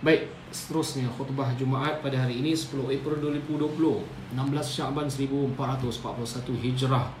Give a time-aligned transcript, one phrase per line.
[0.00, 7.12] Baik, seterusnya khutbah Jumaat pada hari ini 10 April 2020 16 Syaban 1441 Hijrah.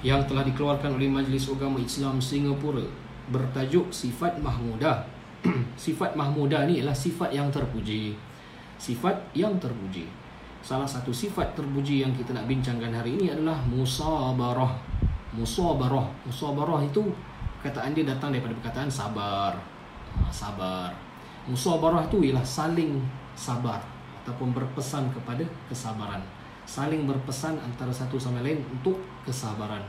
[0.00, 2.88] Yang telah dikeluarkan oleh Majlis Agama Islam Singapura
[3.28, 5.04] bertajuk Sifat Mahmudah.
[5.84, 8.16] Sifat Mahmudah ni adalah sifat yang terpuji.
[8.80, 10.08] Sifat yang terpuji.
[10.64, 14.72] Salah satu sifat terpuji yang kita nak bincangkan hari ini adalah Musabarah.
[15.36, 16.08] Musabarah.
[16.24, 17.12] Musabarah itu
[17.64, 19.73] Kataan dia datang daripada perkataan sabar
[20.30, 20.92] sabar.
[21.44, 23.04] Musabarah tu ialah saling
[23.36, 23.82] sabar
[24.24, 26.24] ataupun berpesan kepada kesabaran.
[26.64, 28.96] Saling berpesan antara satu sama lain untuk
[29.28, 29.84] kesabaran.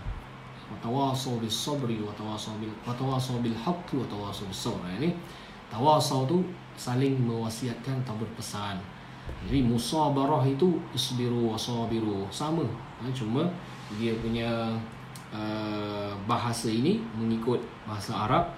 [0.66, 4.84] Watawasau bis sabri watawasau bil watawasau bil haqqi watawasau bis sabr.
[5.00, 5.16] Ini
[5.72, 6.44] tawasau tu
[6.76, 8.76] saling mewasiatkan atau berpesan.
[9.48, 12.68] Jadi musabarah itu isbiru wasabiru sama.
[13.02, 13.48] Ha, cuma
[13.96, 14.76] dia punya
[15.32, 18.52] uh, bahasa ini mengikut bahasa Arab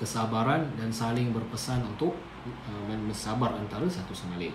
[0.00, 2.16] kesabaran dan saling berpesan untuk
[2.46, 4.54] uh, bersabar antara satu sama lain.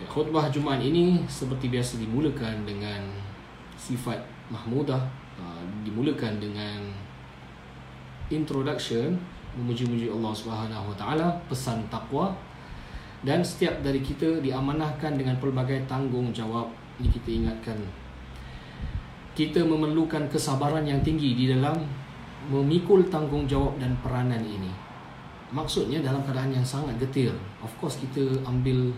[0.00, 3.02] Ya, khutbah Jumaat ini seperti biasa dimulakan dengan
[3.78, 4.18] sifat
[4.50, 5.02] mahmudah,
[5.38, 6.90] uh, dimulakan dengan
[8.32, 9.18] introduction
[9.52, 12.32] memuji-muji Allah Subhanahu Wa Taala, pesan takwa
[13.22, 16.66] dan setiap dari kita diamanahkan dengan pelbagai tanggungjawab
[16.98, 17.78] ini kita ingatkan
[19.32, 21.72] kita memerlukan kesabaran yang tinggi di dalam
[22.50, 24.72] memikul tanggungjawab dan peranan ini.
[25.52, 27.30] Maksudnya dalam keadaan yang sangat getir.
[27.60, 28.88] Of course kita ambil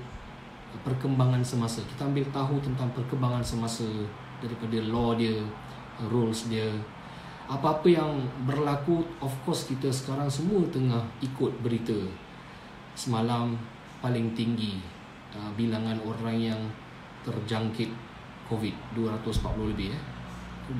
[0.86, 1.82] perkembangan semasa.
[1.84, 3.86] Kita ambil tahu tentang perkembangan semasa
[4.38, 5.42] daripada law dia,
[6.10, 6.70] rules dia.
[7.44, 11.94] Apa-apa yang berlaku, of course kita sekarang semua tengah ikut berita.
[12.96, 13.58] Semalam
[14.00, 14.80] paling tinggi
[15.34, 16.60] uh, bilangan orang yang
[17.26, 17.90] terjangkit
[18.48, 20.02] COVID 240 lebih eh.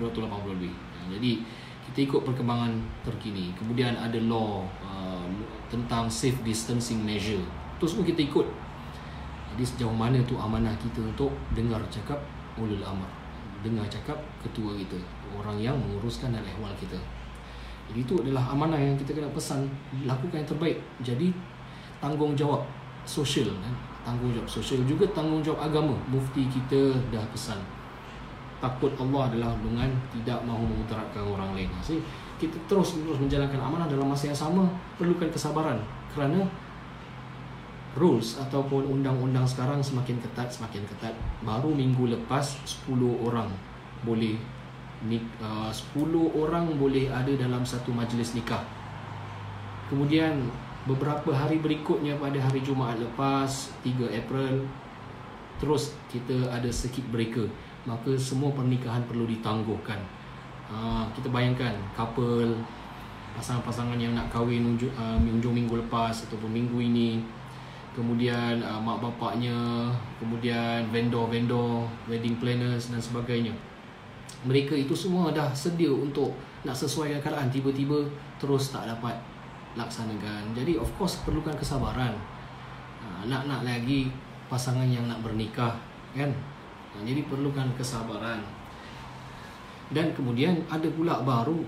[0.01, 0.73] 280 lebih.
[1.13, 1.33] Jadi
[1.91, 2.73] kita ikut perkembangan
[3.05, 3.53] terkini.
[3.55, 5.27] Kemudian ada law uh,
[5.69, 7.43] tentang safe distancing measure.
[7.77, 8.47] Itu semua kita ikut.
[9.55, 12.19] Jadi sejauh mana tu amanah kita untuk dengar cakap
[12.57, 13.07] ulul amr.
[13.63, 14.99] Dengar cakap ketua kita.
[15.37, 16.99] Orang yang menguruskan dan ehwal kita.
[17.85, 19.69] Jadi itu adalah amanah yang kita kena pesan
[20.09, 20.79] lakukan yang terbaik.
[21.05, 21.29] Jadi
[22.01, 22.65] tanggungjawab
[23.05, 23.75] sosial kan?
[24.05, 25.95] Tanggungjawab sosial juga tanggungjawab agama.
[26.09, 27.61] Mufti kita dah pesan
[28.65, 31.69] takut Allah adalah dengan tidak mahu memudaratkan orang lain.
[31.85, 32.01] Jadi
[32.41, 34.65] kita terus terus menjalankan amanah dalam masa yang sama
[34.97, 35.77] perlukan kesabaran
[36.17, 36.49] kerana
[37.95, 41.13] rules ataupun undang-undang sekarang semakin ketat semakin ketat.
[41.45, 42.89] Baru minggu lepas 10
[43.21, 43.53] orang
[44.03, 44.41] boleh
[45.05, 48.65] ni uh, 10 orang boleh ada dalam satu majlis nikah.
[49.93, 50.49] Kemudian
[50.89, 54.65] beberapa hari berikutnya pada hari Jumaat lepas 3 April
[55.63, 57.47] terus kita ada circuit breaker
[57.85, 60.01] maka semua pernikahan perlu ditangguhkan.
[60.73, 62.57] Ha, kita bayangkan couple
[63.37, 67.21] pasangan-pasangan yang nak kahwin unjuk, uh, unjuk minggu lepas ataupun minggu ini.
[67.95, 69.55] Kemudian uh, mak bapaknya
[70.19, 73.55] kemudian vendor-vendor wedding planners dan sebagainya.
[74.47, 76.35] Mereka itu semua dah sedia untuk
[76.67, 77.51] nak sesuaikan keadaan.
[77.51, 78.07] Tiba-tiba
[78.39, 79.15] terus tak dapat
[79.75, 80.55] laksanakan.
[80.55, 82.15] Jadi of course perlukan kesabaran.
[83.05, 84.11] Uh, nak-nak lagi
[84.49, 85.77] pasangan yang nak bernikah
[86.15, 86.31] kan?
[86.31, 86.54] Ha,
[87.03, 88.39] jadi perlukan kesabaran.
[89.91, 91.61] Dan kemudian ada pula baru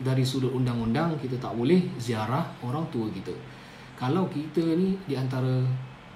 [0.00, 3.32] dari sudut undang-undang kita tak boleh ziarah orang tua kita.
[3.96, 5.60] Kalau kita ni di antara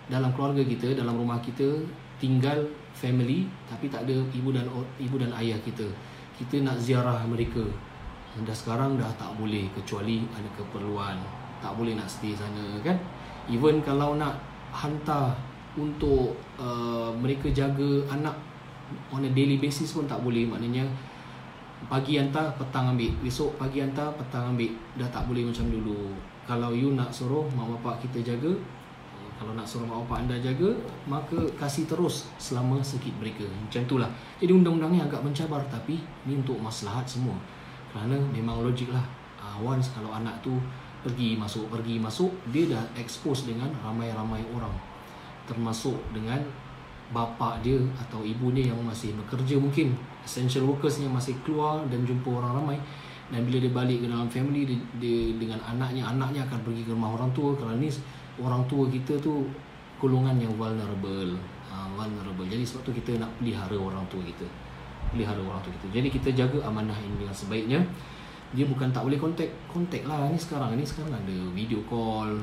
[0.08, 1.84] dalam keluarga kita, dalam rumah kita
[2.20, 2.64] tinggal
[2.96, 4.64] family tapi tak ada ibu dan
[4.96, 5.84] ibu dan ayah kita.
[6.36, 7.62] Kita nak ziarah mereka.
[8.34, 11.20] Dah sekarang dah tak boleh kecuali ada keperluan.
[11.62, 12.98] Tak boleh nak stay sana kan?
[13.46, 14.40] Even kalau nak
[14.74, 15.36] hantar
[15.74, 18.34] untuk uh, mereka jaga anak
[19.10, 20.46] on a daily basis pun tak boleh.
[20.46, 20.86] Maknanya
[21.90, 23.10] pagi hantar petang ambil.
[23.20, 24.70] Besok pagi hantar petang ambil.
[24.94, 26.14] Dah tak boleh macam dulu.
[26.44, 28.52] Kalau you nak suruh mak bapak kita jaga
[29.34, 30.70] kalau nak suruh mak bapak anda jaga
[31.10, 33.44] maka kasih terus selama sikit mereka.
[33.48, 34.10] Macam itulah.
[34.38, 35.98] Jadi undang-undang ni agak mencabar tapi
[36.28, 37.34] ni untuk maslahat semua.
[37.90, 39.02] Kerana memang logik lah.
[39.40, 40.56] Uh, once kalau anak tu
[41.04, 44.93] pergi masuk pergi masuk dia dah expose dengan ramai-ramai orang
[45.44, 46.40] termasuk dengan
[47.12, 49.92] bapa dia atau ibu dia yang masih bekerja mungkin
[50.24, 52.78] essential workers yang masih keluar dan jumpa orang ramai.
[53.32, 56.92] Dan bila dia balik ke dalam family dia, dia dengan anaknya anaknya akan pergi ke
[56.92, 57.88] rumah orang tua kerana ni
[58.36, 59.48] orang tua kita tu
[59.96, 61.32] golongan yang vulnerable.
[61.72, 62.44] Uh, vulnerable.
[62.44, 64.44] Jadi sebab tu kita nak pelihara orang tua kita.
[65.08, 65.86] Pelihara orang tua kita.
[65.96, 67.80] Jadi kita jaga amanah ini dengan sebaiknya.
[68.54, 70.28] Dia bukan tak boleh kontak kontak lah.
[70.28, 72.38] Ni sekarang ni sekarang ada video call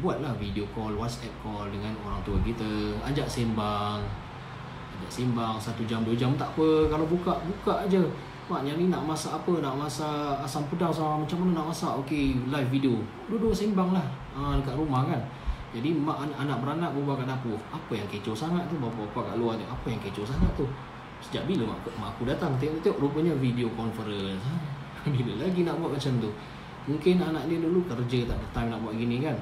[0.00, 4.00] buatlah video call, WhatsApp call dengan orang tua kita, ajak sembang.
[4.96, 6.88] Ajak sembang satu jam, dua jam tak apa.
[6.88, 8.00] Kalau buka, buka aja
[8.46, 9.58] Mak yang ni nak masak apa?
[9.58, 11.98] Nak masak asam pedas lah Macam mana nak masak?
[12.06, 12.94] Okay live video.
[13.26, 14.06] Duduk seimbang lah.
[14.38, 15.18] Ha, Dekat rumah kan.
[15.74, 19.58] Jadi mak anak beranak berbual kat dapur Apa yang kecoh sangat tu Bapa-bapa kat luar
[19.58, 20.62] tu Apa yang kecoh sangat tu?
[21.18, 22.54] Sejak bila mak, mak aku datang?
[22.62, 24.38] Tengok-tengok rupanya video conference.
[24.46, 26.30] Ha, Bila lagi nak buat macam tu?
[26.86, 29.34] Mungkin anak dia dulu kerja tak ada time nak buat gini kan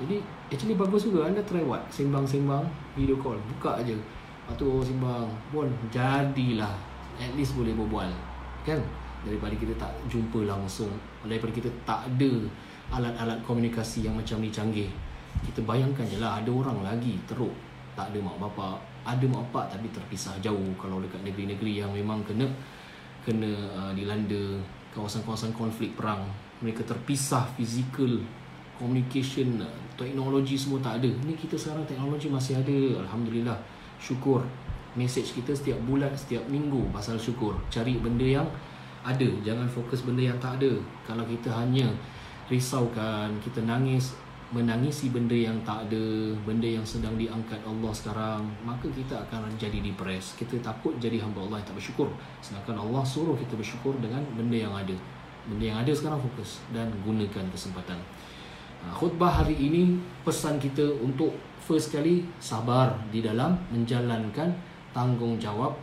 [0.00, 1.28] Jadi actually bagus juga.
[1.28, 2.64] Anda try buat Sembang-sembang
[2.96, 3.36] video call.
[3.56, 5.28] Buka Lepas tu oh, sembang.
[5.52, 6.72] Pun jadilah.
[7.20, 8.10] At least boleh berbual.
[8.64, 8.80] Kan?
[9.22, 10.90] Daripada kita tak jumpa langsung.
[11.22, 12.32] Daripada kita tak ada
[12.92, 14.90] alat-alat komunikasi yang macam ni canggih.
[15.46, 17.54] Kita bayangkan je lah ada orang lagi teruk.
[17.94, 18.76] Tak ada mak bapak.
[19.06, 22.44] Ada mak bapak tapi terpisah jauh kalau dekat negeri-negeri yang memang kena
[23.22, 24.58] kena uh, dilanda
[24.92, 26.26] kawasan-kawasan konflik perang.
[26.60, 28.18] Mereka terpisah fizikal
[28.78, 29.60] communication
[29.96, 31.10] teknologi semua tak ada.
[31.24, 33.58] Ni kita sekarang teknologi masih ada alhamdulillah.
[34.00, 34.42] Syukur.
[34.92, 37.56] Message kita setiap bulan setiap minggu pasal syukur.
[37.72, 38.48] Cari benda yang
[39.02, 39.28] ada.
[39.40, 40.72] Jangan fokus benda yang tak ada.
[41.08, 41.88] Kalau kita hanya
[42.50, 44.12] risaukan kita nangis
[44.52, 49.80] menangisi benda yang tak ada benda yang sedang diangkat Allah sekarang maka kita akan jadi
[49.80, 50.36] depres.
[50.36, 52.12] Kita takut jadi hamba Allah yang tak bersyukur.
[52.44, 54.92] Sedangkan Allah suruh kita bersyukur dengan benda yang ada.
[55.48, 57.96] Benda yang ada sekarang fokus dan gunakan kesempatan
[58.93, 64.55] khutbah hari ini pesan kita untuk first kali sabar di dalam menjalankan
[64.95, 65.75] tanggungjawab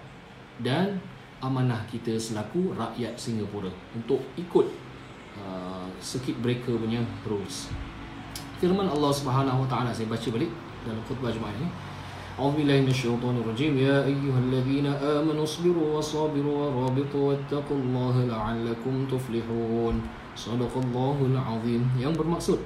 [0.65, 0.97] dan
[1.45, 4.67] amanah kita selaku rakyat Singapura untuk ikut
[5.37, 7.69] uh, circuit breaker punya rules.
[8.57, 10.49] Firman Allah Subhanahu Wa Taala saya baca balik
[10.89, 11.69] dalam khutbah Jumaat ini.
[12.35, 18.95] أعوذ بالله من الشيطان الرجيم يا أيها الذين آمنوا اصبروا وصابروا ورابطوا واتقوا الله لعلكم
[19.07, 19.95] تفلحون
[20.35, 22.59] صدق الله العظيم yang bermaksud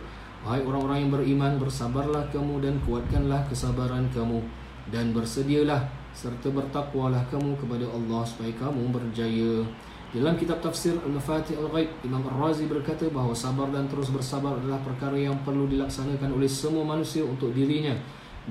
[0.44, 4.44] Wahai orang-orang yang beriman bersabarlah kamu dan kuatkanlah kesabaran kamu
[4.92, 9.64] dan bersedialah serta bertakwalah kamu kepada Allah supaya kamu berjaya.
[10.12, 15.16] Dalam kitab tafsir Al-Mafatih Al-Ghaib, Imam Ar-Razi berkata bahawa sabar dan terus bersabar adalah perkara
[15.16, 17.96] yang perlu dilaksanakan oleh semua manusia untuk dirinya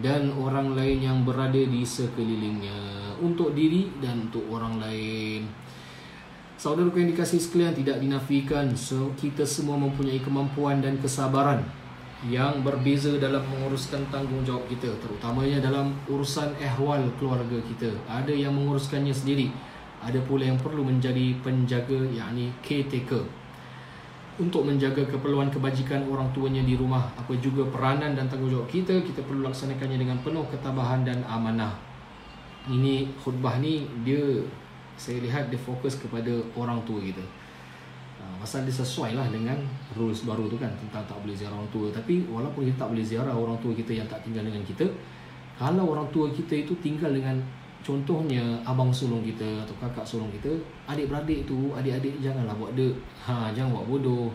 [0.00, 3.20] dan orang lain yang berada di sekelilingnya.
[3.20, 5.44] Untuk diri dan untuk orang lain.
[6.56, 11.81] Saudara yang dikasih sekalian tidak dinafikan so, kita semua mempunyai kemampuan dan kesabaran
[12.30, 17.90] yang berbeza dalam menguruskan tanggungjawab kita terutamanya dalam urusan ehwal keluarga kita.
[18.06, 19.50] Ada yang menguruskannya sendiri
[20.02, 23.22] ada pula yang perlu menjadi penjaga yakni caretaker
[24.42, 29.22] untuk menjaga keperluan kebajikan orang tuanya di rumah apa juga peranan dan tanggungjawab kita kita
[29.22, 31.78] perlu laksanakannya dengan penuh ketabahan dan amanah.
[32.66, 34.42] Ini khutbah ni dia
[34.98, 37.22] saya lihat dia fokus kepada orang tua kita
[38.42, 39.54] pasal dia sesuai lah dengan
[39.94, 41.86] rules baru tu kan tentang tak boleh ziarah orang tua.
[41.94, 44.86] Tapi walaupun kita tak boleh ziarah orang tua kita yang tak tinggal dengan kita
[45.62, 47.38] kalau orang tua kita itu tinggal dengan
[47.86, 50.50] contohnya abang sulung kita atau kakak sulung kita
[50.90, 52.94] adik-beradik tu adik-adik janganlah buat dek.
[53.22, 54.34] Ha jangan buat bodoh.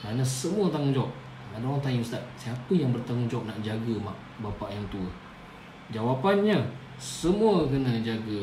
[0.00, 1.12] Kerana semua tanggungjawab.
[1.54, 5.08] Ada orang tanya ustaz siapa yang bertanggungjawab nak jaga mak bapak yang tua?
[5.92, 6.64] Jawapannya
[6.96, 8.42] semua kena jaga.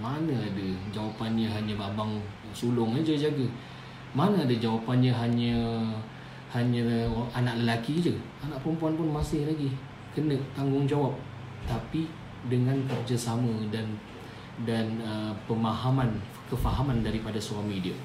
[0.00, 2.18] Mana ada jawapannya hanya abang
[2.56, 3.46] sulung aja jaga
[4.12, 5.56] mana ada jawapannya hanya
[6.52, 8.14] hanya anak lelaki je.
[8.44, 9.72] Anak perempuan pun masih lagi
[10.12, 11.16] kena tanggungjawab.
[11.64, 12.04] Tapi
[12.46, 13.88] dengan kerjasama dan
[14.68, 16.12] dan uh, pemahaman
[16.52, 17.96] kefahaman daripada suami dia.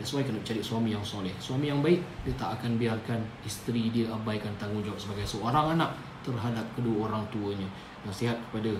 [0.00, 1.36] That's why kena cari suami yang soleh.
[1.36, 5.92] Suami yang baik Dia tak akan biarkan Isteri dia abaikan tanggungjawab Sebagai seorang anak
[6.24, 7.68] Terhadap kedua orang tuanya.
[8.08, 8.72] Nasihat kepada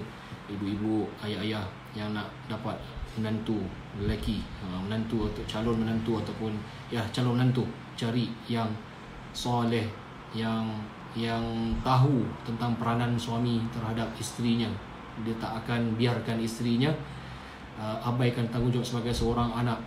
[0.48, 1.60] Ibu-ibu Ayah-ayah
[1.92, 2.72] Yang nak dapat
[3.18, 3.58] menantu
[3.98, 4.44] lelaki.
[4.62, 6.52] Ha, menantu atau calon menantu ataupun
[6.92, 7.66] ya calon menantu.
[7.98, 8.70] Cari yang
[9.34, 9.86] soleh
[10.30, 10.66] yang
[11.18, 14.70] yang tahu tentang peranan suami terhadap isterinya.
[15.26, 16.90] Dia tak akan biarkan isterinya
[17.74, 19.78] uh, abaikan tanggungjawab sebagai seorang anak.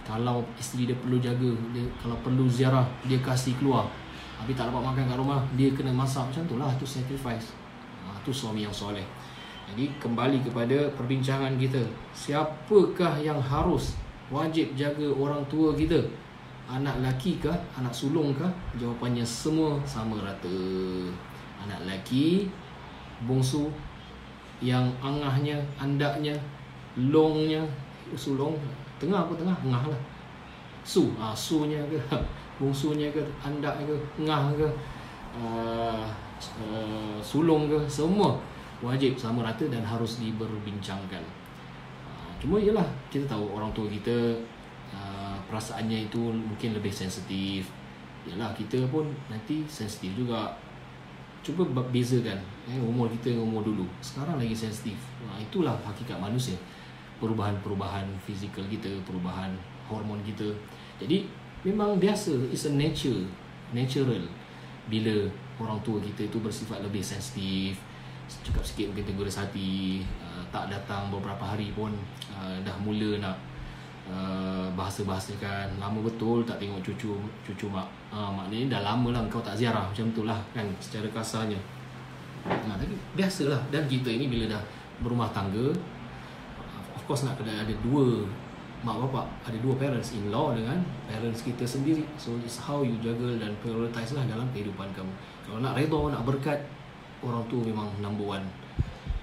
[0.00, 3.84] Kalau isteri dia perlu jaga dia kalau perlu ziarah dia kasih keluar.
[4.40, 6.72] Tapi tak dapat makan kat rumah dia kena masak macam tu lah.
[6.80, 7.52] Sacrifice.
[8.08, 9.04] Uh, tu suami yang soleh
[9.70, 11.78] jadi kembali kepada perbincangan kita.
[12.10, 13.94] Siapakah yang harus
[14.26, 16.02] wajib jaga orang tua kita?
[16.66, 17.54] Anak lelaki kah?
[17.78, 18.50] Anak sulung kah?
[18.74, 20.58] Jawapannya semua sama rata.
[21.62, 22.50] Anak lelaki
[23.30, 23.70] Bongsu
[24.64, 26.32] Yang angahnya, andaknya
[26.96, 27.60] Longnya
[28.16, 28.56] Sulung
[28.98, 29.54] Tengah apa tengah?
[29.54, 30.00] Angah lah.
[30.82, 32.00] Su, ah, sunya ke?
[32.58, 33.94] Bongsunya ke, andak ke,
[34.26, 34.68] ngah ke?
[35.38, 36.02] Uh,
[36.58, 38.34] uh, Sulung ke, semua
[38.80, 41.24] wajib sama rata dan harus diberbincangkan.
[42.08, 44.36] Ah, cuma ialah kita tahu orang tua kita
[44.92, 47.68] ah, perasaannya itu mungkin lebih sensitif.
[48.28, 50.52] Yalah kita pun nanti sensitif juga.
[51.40, 52.36] Cuba bezakan
[52.68, 53.88] eh, umur kita dengan umur dulu.
[54.04, 54.96] Sekarang lagi sensitif.
[55.24, 56.56] Ah, itulah hakikat manusia.
[57.20, 59.52] Perubahan-perubahan fizikal kita, perubahan
[59.90, 60.46] hormon kita
[61.02, 61.26] jadi
[61.66, 63.26] memang biasa it's a nature
[63.74, 64.22] natural
[64.86, 65.26] bila
[65.58, 67.74] orang tua kita itu bersifat lebih sensitif
[68.46, 71.90] cakap sikit mungkin tegur hati uh, tak datang beberapa hari pun
[72.30, 73.36] uh, dah mula nak
[74.06, 75.82] uh, bahasa-bahasakan.
[75.82, 77.90] Lama betul tak tengok cucu cucu mak.
[78.14, 79.90] Uh, maknanya dah lama lah kau tak ziarah.
[79.90, 81.58] Macam tu lah kan secara kasarnya.
[82.46, 83.60] Nah, tapi biasalah.
[83.68, 84.62] Dan kita ini bila dah
[85.02, 85.74] berumah tangga
[86.94, 88.28] of course nak kena ada dua
[88.80, 92.04] mak bapak ada dua parents in law dengan parents kita sendiri.
[92.16, 95.12] So it's how you juggle dan prioritize lah dalam kehidupan kamu.
[95.44, 96.60] Kalau nak redha nak berkat
[97.24, 98.46] orang tu memang number one.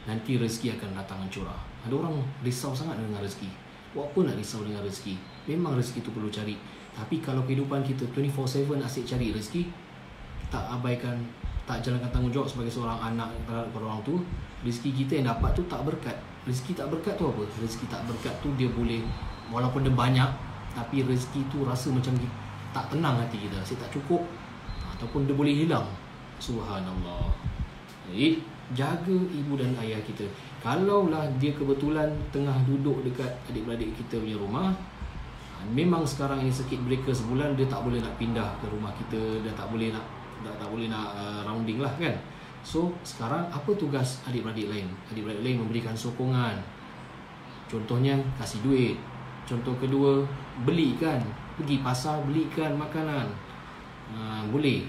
[0.07, 3.47] Nanti rezeki akan datang curah ada orang risau sangat dengan rezeki.
[3.95, 5.15] Buat apa nak risau dengan rezeki.
[5.47, 6.59] Memang rezeki tu perlu cari.
[6.91, 9.63] Tapi kalau kehidupan kita 24/7 asyik cari rezeki
[10.51, 11.15] tak abaikan
[11.67, 14.23] tak jalankan tanggungjawab sebagai seorang anak terhadap orang tu
[14.63, 16.19] rezeki kita yang dapat tu tak berkat.
[16.43, 17.43] Rezeki tak berkat tu apa?
[17.63, 19.03] Rezeki tak berkat tu dia boleh
[19.47, 20.27] walaupun dia banyak
[20.75, 22.19] tapi rezeki tu rasa macam
[22.75, 23.63] tak tenang hati kita.
[23.63, 24.27] Asyik tak cukup.
[24.97, 25.87] Ataupun dia boleh hilang.
[26.37, 27.46] Subhanallah
[28.11, 28.39] jadi
[28.75, 30.27] jaga ibu dan ayah kita.
[30.59, 34.75] Kalaulah dia kebetulan tengah duduk dekat adik-beradik kita punya rumah
[35.73, 39.51] memang sekarang ini sekit breaker sebulan dia tak boleh nak pindah ke rumah kita dia
[39.57, 40.05] tak boleh nak
[40.45, 42.13] tak, tak boleh nak uh, rounding lah kan?
[42.61, 44.87] So sekarang apa tugas adik-beradik lain?
[45.09, 46.61] Adik-beradik lain memberikan sokongan.
[47.67, 48.95] Contohnya kasih duit.
[49.49, 50.21] Contoh kedua
[50.61, 51.19] belikan.
[51.57, 53.33] Pergi pasar belikan makanan.
[54.13, 54.85] Uh, boleh.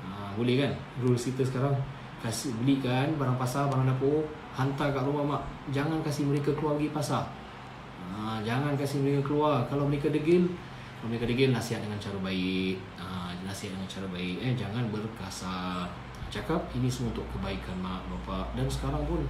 [0.00, 0.72] Uh, boleh kan?
[1.02, 1.76] Rules kita sekarang
[2.26, 4.26] kasih belikan barang pasar barang dapur
[4.58, 5.42] hantar kat rumah mak.
[5.70, 7.22] Jangan kasih mereka keluar pergi pasar.
[8.02, 9.62] Ha, jangan kasih mereka keluar.
[9.70, 10.50] Kalau mereka degil
[10.98, 12.76] kalau mereka degil nasihat dengan cara baik.
[12.98, 14.36] Ha, nasihat dengan cara baik.
[14.42, 15.86] Eh jangan berkasar.
[16.26, 18.58] Cakap ini semua untuk kebaikan mak bapak.
[18.58, 19.22] Dan sekarang pun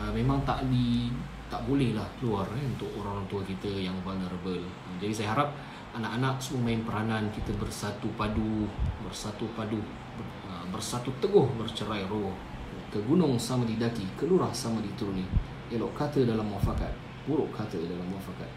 [0.00, 1.12] uh, memang tak di
[1.52, 4.64] tak boleh lah keluar eh, untuk orang tua kita yang vulnerable.
[4.96, 5.52] Jadi saya harap
[5.92, 8.64] anak-anak semua main peranan kita bersatu padu
[9.04, 9.76] bersatu padu
[10.72, 12.32] bersatu teguh bercerai roh.
[12.88, 15.24] Ke gunung sama didaki ke lurah sama dituruni.
[15.68, 18.50] Elok kata dalam muafakat buruk kata dalam muafakat.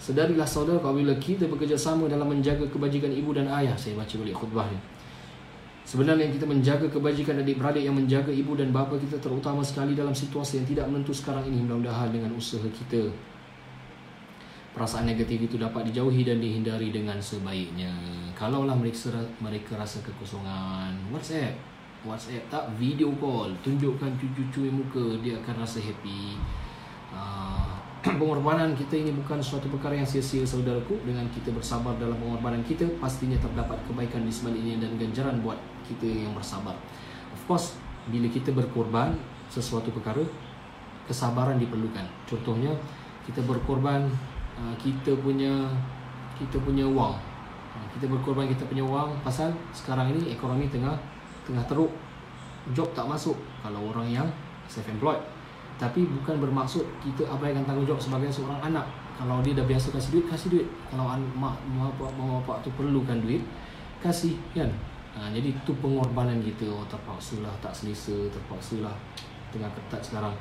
[0.00, 4.68] Sedarilah saudara apabila kita bekerjasama dalam menjaga kebajikan ibu dan ayah saya baca balik khutbah
[4.68, 4.78] ni.
[5.84, 10.64] Sebenarnya kita menjaga kebajikan adik-beradik yang menjaga ibu dan bapa kita terutama sekali dalam situasi
[10.64, 11.60] yang tidak menentu sekarang ini.
[11.64, 13.12] Mudah-mudahan dengan usaha kita
[14.74, 17.94] perasaan negatif itu dapat dijauhi dan dihindari dengan sebaiknya.
[18.34, 21.54] Kalaulah mereka mereka rasa kekosongan, WhatsApp,
[22.02, 26.34] WhatsApp tak video call, tunjukkan cucu-cucu muka, dia akan rasa happy.
[27.14, 27.78] Uh,
[28.20, 32.84] pengorbanan kita ini bukan suatu perkara yang sia-sia saudaraku dengan kita bersabar dalam pengorbanan kita
[32.98, 36.74] pastinya terdapat kebaikan di sebaliknya dan ganjaran buat kita yang bersabar.
[37.30, 37.78] Of course,
[38.10, 39.14] bila kita berkorban
[39.48, 40.20] sesuatu perkara,
[41.06, 42.04] kesabaran diperlukan.
[42.26, 42.74] Contohnya,
[43.24, 44.10] kita berkorban
[44.54, 45.66] Ah, kita punya
[46.38, 47.14] kita punya wang.
[47.74, 49.14] Ah, kita berkorban kita punya wang.
[49.26, 50.94] Pasal sekarang ini ekonomi tengah
[51.46, 51.90] tengah teruk.
[52.72, 53.36] Job tak masuk.
[53.60, 54.28] Kalau orang yang
[54.70, 55.20] self employed
[55.74, 58.86] tapi bukan bermaksud kita abaikan tanggungjawab sebagai seorang anak.
[59.14, 60.66] Kalau dia dah biasa kasih duit kasih duit.
[60.90, 63.42] Kalau mak bapak bapak tu perlukan duit
[63.98, 64.70] kasih kan?
[65.14, 66.70] Ha, jadi itu pengorbanan kita.
[66.70, 68.94] Oh, terpaksa lah tak selesa terpaksa lah
[69.54, 70.34] tengah ketat sekarang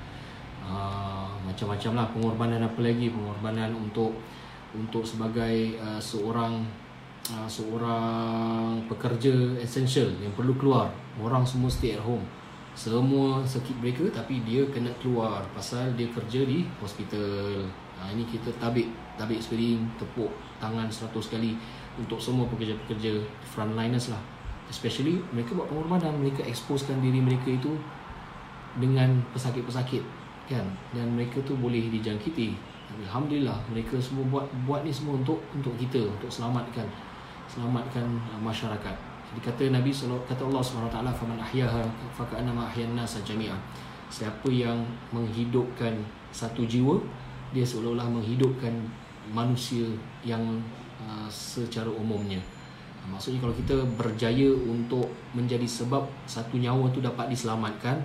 [0.63, 3.11] Ah, macam-macam lah pengorbanan apa lagi.
[3.11, 4.15] Pengorbanan untuk
[4.73, 6.65] untuk sebagai uh, seorang
[7.29, 10.89] uh, seorang pekerja essential yang perlu keluar.
[11.21, 12.23] Orang semua stay at home.
[12.73, 17.61] Semua circuit breaker tapi dia kena keluar pasal dia kerja di hospital.
[17.99, 21.53] Uh, ini kita tabik tabik spelling tepuk tangan seratus kali
[21.99, 24.21] untuk semua pekerja-pekerja frontliners lah.
[24.71, 27.77] Especially mereka buat pengorbanan mereka exposekan diri mereka itu
[28.81, 30.65] dengan pesakit-pesakit kan?
[30.91, 32.55] Dan mereka tu boleh dijangkiti.
[32.93, 36.85] Alhamdulillah mereka semua buat buat ni semua untuk untuk kita untuk selamatkan
[37.49, 38.95] selamatkan uh, masyarakat.
[39.33, 39.89] Jadi kata Nabi
[40.29, 41.81] kata Allah Subhanahu taala faman ahyaha
[42.13, 43.57] fa ka'annama ahyan nas jami'a.
[44.13, 45.97] Siapa yang menghidupkan
[46.29, 47.01] satu jiwa
[47.49, 48.73] dia seolah-olah menghidupkan
[49.33, 49.89] manusia
[50.21, 50.41] yang
[51.01, 52.41] uh, secara umumnya.
[53.03, 57.99] Maksudnya kalau kita berjaya untuk menjadi sebab satu nyawa tu dapat diselamatkan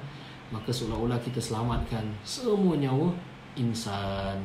[0.48, 3.12] maka seolah-olah kita selamatkan semua nyawa
[3.56, 4.40] insan.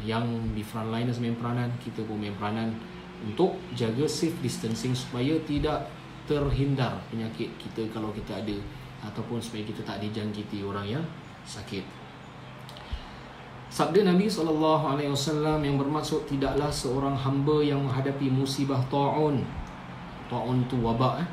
[0.00, 0.24] Yang
[0.56, 2.72] di frontliners main peranan kita pun main peranan
[3.20, 5.88] untuk jaga safe distancing supaya tidak
[6.24, 8.56] terhindar penyakit kita kalau kita ada
[9.04, 11.04] ataupun supaya kita tak dijangkiti orang yang
[11.44, 11.84] sakit.
[13.70, 19.46] Sabda Nabi SAW yang bermaksud tidaklah seorang hamba yang menghadapi musibah ta'un.
[20.26, 21.28] Ta'un tu wabak eh?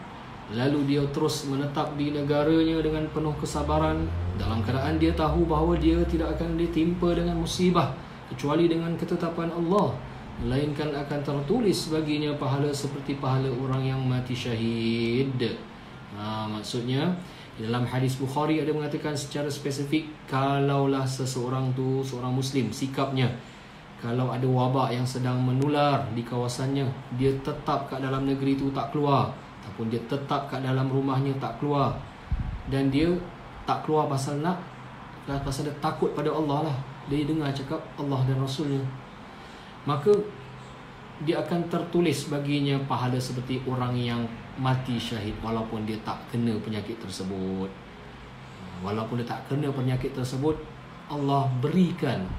[0.47, 4.07] Lalu dia terus menetap di negaranya dengan penuh kesabaran.
[4.39, 7.91] Dalam keadaan dia tahu bahawa dia tidak akan ditimpa dengan musibah
[8.31, 9.91] Kecuali dengan ketetapan Allah.
[10.37, 15.57] Melainkan akan tertulis baginya pahala seperti pahala orang yang mati syahid.
[16.15, 17.11] Ha, maksudnya
[17.57, 23.33] dalam hadis Bukhari ada mengatakan secara spesifik kalaulah seseorang tu seorang muslim sikapnya
[23.97, 26.85] kalau ada wabak yang sedang menular di kawasannya
[27.17, 29.33] dia tetap kat dalam negeri tu tak keluar
[29.67, 31.99] ataupun dia tetap kat dalam rumahnya tak keluar
[32.71, 33.11] dan dia
[33.67, 34.63] tak keluar pasal nak
[35.27, 36.77] pasal dia takut pada Allah lah
[37.11, 38.79] dia dengar cakap Allah dan Rasulnya
[39.83, 40.15] maka
[41.25, 44.21] dia akan tertulis baginya pahala seperti orang yang
[44.61, 47.69] mati syahid walaupun dia tak kena penyakit tersebut.
[48.85, 50.53] Walaupun dia tak kena penyakit tersebut,
[51.09, 52.29] Allah berikan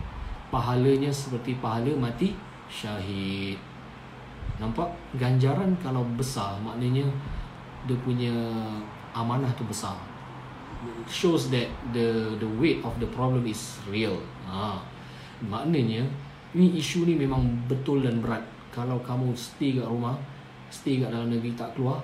[0.55, 2.39] pahalanya seperti pahala mati
[2.71, 3.59] syahid.
[4.57, 4.89] Nampak
[5.21, 7.05] ganjaran kalau besar maknanya
[7.85, 8.33] dia punya
[9.13, 9.95] amanah tu besar.
[11.11, 14.17] Shows that the the weight of the problem is real.
[14.49, 14.81] Ha.
[15.45, 16.09] Maknanya
[16.57, 18.41] ni isu ni memang betul dan berat
[18.73, 20.17] kalau kamu stay kat rumah
[20.73, 22.01] stay kat dalam negeri tak keluar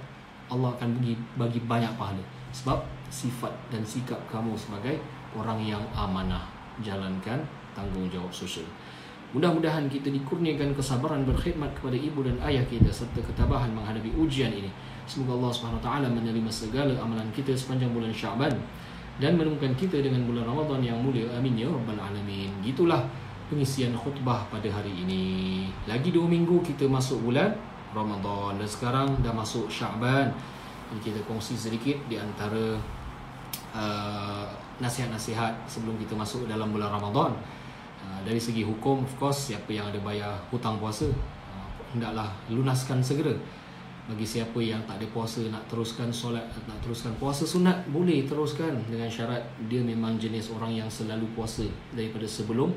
[0.52, 2.20] Allah akan bagi bagi banyak pahala
[2.52, 5.00] sebab sifat dan sikap kamu sebagai
[5.32, 6.44] orang yang amanah
[6.84, 7.40] jalankan
[7.72, 8.66] tanggungjawab sosial
[9.34, 14.70] mudah-mudahan kita dikurniakan kesabaran berkhidmat kepada ibu dan ayah kita serta ketabahan menghadapi ujian ini
[15.10, 18.54] semoga Allah Subhanahu taala menerima segala amalan kita sepanjang bulan Syaban
[19.18, 23.02] dan menemukan kita dengan bulan Ramadan yang mulia amin ya rabbal alamin gitulah
[23.48, 25.68] pengisian khutbah pada hari ini.
[25.84, 27.52] Lagi dua minggu kita masuk bulan
[27.92, 30.32] Ramadan dan sekarang dah masuk Syaban.
[30.92, 32.76] Jadi kita kongsi sedikit di antara
[33.74, 34.46] uh,
[34.78, 37.36] nasihat-nasihat sebelum kita masuk dalam bulan Ramadan.
[38.24, 43.36] Dari segi hukum, of course, siapa yang ada bayar hutang puasa, uh, hendaklah lunaskan segera.
[44.04, 48.76] Bagi siapa yang tak ada puasa nak teruskan solat, nak teruskan puasa sunat, boleh teruskan
[48.88, 52.72] dengan syarat dia memang jenis orang yang selalu puasa daripada sebelum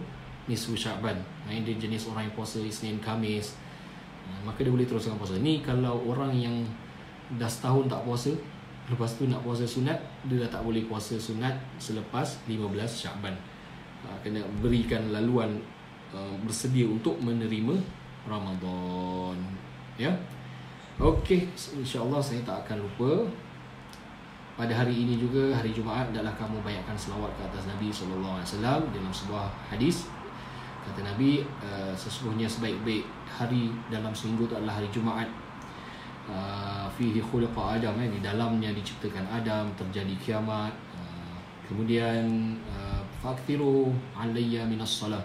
[0.47, 1.19] nisfu Syaban.
[1.47, 3.59] Ha, dia jenis orang yang puasa Isnin Khamis.
[4.27, 5.35] Ha, maka dia boleh teruskan puasa.
[5.39, 6.63] Ni kalau orang yang
[7.35, 8.31] dah setahun tak puasa,
[8.87, 9.99] lepas tu nak puasa sunat,
[10.31, 12.55] dia dah tak boleh puasa sunat selepas 15
[12.87, 13.35] Syaban.
[14.23, 15.59] Kena berikan laluan
[16.13, 17.75] uh, bersedia untuk menerima
[18.27, 19.37] Ramadan.
[19.97, 20.13] Ya.
[20.97, 23.29] Okey, insya-Allah saya tak akan lupa
[24.57, 28.49] pada hari ini juga hari Jumaat adalah kamu banyakkan selawat ke atas Nabi sallallahu alaihi
[28.49, 30.09] wasallam dalam sebuah hadis
[30.87, 35.27] Kata Nabi, uh, sesungguhnya sebaik-baik hari dalam seminggu itu adalah hari Jumaat.
[36.27, 40.71] Uh, fihi khulaqa Adam eh, di dalamnya diciptakan Adam, terjadi kiamat.
[40.95, 41.35] Uh,
[41.67, 45.23] kemudian uh, faktiru alayya minas salat.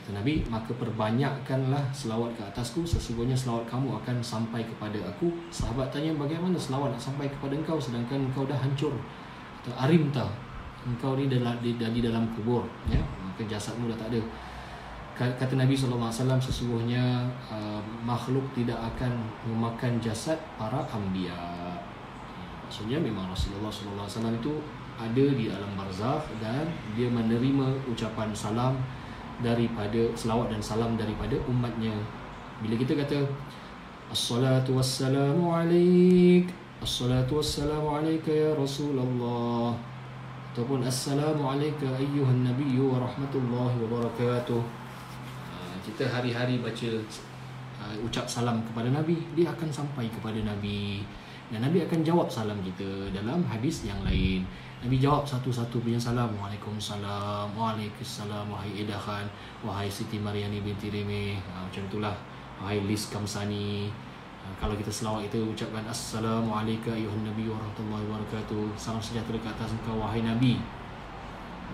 [0.00, 5.32] Kata Nabi, maka perbanyakkanlah selawat ke atasku sesungguhnya selawat kamu akan sampai kepada aku.
[5.50, 8.94] Sahabat tanya bagaimana selawat nak sampai kepada engkau sedangkan engkau dah hancur
[9.62, 10.30] atau arimta.
[10.86, 13.02] Engkau ni dah di, di dalam kubur ya.
[13.20, 14.20] Maka jasadmu dah tak ada
[15.16, 19.16] kata Nabi SAW sesungguhnya uh, makhluk tidak akan
[19.48, 21.32] memakan jasad para anbiya.
[22.68, 24.60] Maksudnya memang Rasulullah SAW itu
[24.96, 28.80] ada di alam barzakh dan dia menerima ucapan salam
[29.44, 31.92] daripada selawat dan salam daripada umatnya.
[32.64, 33.20] Bila kita kata
[34.08, 36.48] Assalatu wassalamu alaik
[36.80, 39.76] Assalatu wassalamu alaika ya Rasulullah
[40.54, 44.86] Ataupun Assalamu alaika ayyuhan nabiyyu wa rahmatullahi wa barakatuh
[45.86, 46.90] kita hari-hari baca
[47.78, 51.06] uh, ucap salam kepada Nabi dia akan sampai kepada Nabi
[51.46, 54.42] dan Nabi akan jawab salam kita dalam hadis yang lain.
[54.82, 56.28] Nabi jawab satu-satu punya salam.
[56.36, 59.24] Waalaikumsalam Waalaikumsalam Wahai Eda Khan
[59.64, 62.14] Wahai Siti Mariani binti Reme uh, Macam itulah.
[62.60, 63.88] Wahai Liz Kamsani.
[64.44, 69.72] Uh, Kalau kita selawat itu ucapkan Assalamualaikum Ayuhan Nabi Warahmatullahi Wabarakatuh Salam sejahtera ke atas
[69.74, 70.60] engkau Wahai Nabi.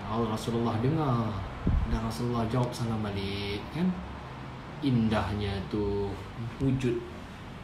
[0.07, 1.33] Allah Rasulullah dengar.
[1.89, 3.89] Dan Rasulullah jawab salam balik kan?
[4.83, 6.11] Indahnya tu
[6.59, 6.97] wujud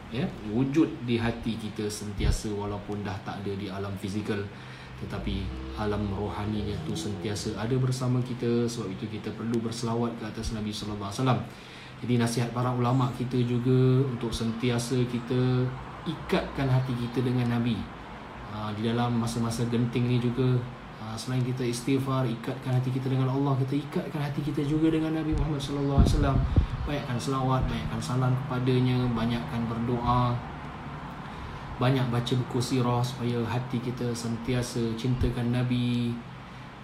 [0.09, 4.41] ya wujud di hati kita sentiasa walaupun dah tak ada di alam fizikal
[4.99, 5.47] tetapi
[5.79, 8.67] alam rohaninya tu sentiasa ada bersama kita.
[8.67, 11.41] Sebab itu kita perlu berselawat ke atas Nabi sallallahu alaihi wasallam.
[11.99, 15.67] Jadi nasihat para ulama kita juga untuk sentiasa kita
[16.07, 17.75] ikatkan hati kita dengan Nabi.
[18.49, 20.57] Ha, di dalam masa-masa genting ni juga
[21.09, 25.17] Ah, selain kita istighfar ikatkan hati kita dengan Allah kita ikatkan hati kita juga dengan
[25.17, 26.37] Nabi Muhammad sallallahu alaihi wasallam.
[26.85, 30.37] Banyakkan selawat banyakkan salam kepadanya banyakkan berdoa
[31.81, 36.13] banyak baca buku sirah supaya hati kita sentiasa cintakan Nabi.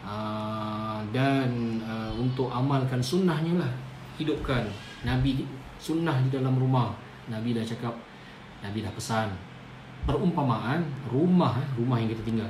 [0.01, 3.73] Ah, dan ah, untuk amalkan sunnahnya lah.
[4.17, 4.65] Hidupkan
[5.05, 5.45] Nabi
[5.77, 6.97] sunnah di dalam rumah.
[7.29, 7.93] Nabi dah cakap
[8.65, 9.29] Nabi dah pesan.
[10.09, 10.81] Perumpamaan
[11.13, 12.49] rumah eh, rumah yang kita tinggal